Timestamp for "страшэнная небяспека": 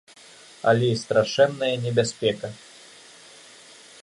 1.03-2.47